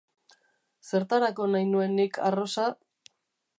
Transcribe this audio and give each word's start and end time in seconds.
Zertarako 0.91 1.47
nahi 1.55 1.69
nuen 1.75 1.95
nik 2.01 2.19
arrosa? 2.31 2.67